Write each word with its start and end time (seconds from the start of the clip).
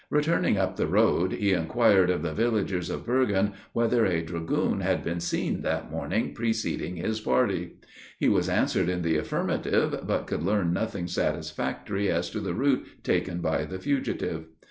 Returning 0.09 0.57
up 0.57 0.77
the 0.77 0.87
road, 0.87 1.31
he 1.33 1.51
inquired 1.53 2.09
of 2.09 2.23
the 2.23 2.33
villagers 2.33 2.89
of 2.89 3.05
Bergen, 3.05 3.53
whether 3.71 4.03
a 4.03 4.23
dragoon 4.23 4.79
had 4.79 5.03
been 5.03 5.19
seen 5.19 5.61
that 5.61 5.91
morning 5.91 6.33
preceding 6.33 6.95
his 6.95 7.19
party. 7.19 7.73
He 8.17 8.27
was 8.27 8.49
answered 8.49 8.89
in 8.89 9.03
the 9.03 9.17
affirmative, 9.17 10.03
but 10.07 10.25
could 10.25 10.41
learn 10.41 10.73
nothing 10.73 11.05
satisfactory 11.07 12.09
as 12.09 12.31
to 12.31 12.39
the 12.39 12.55
route 12.55 12.87
taken 13.03 13.41
by 13.41 13.63
the 13.65 13.77
fugitive. 13.77 14.45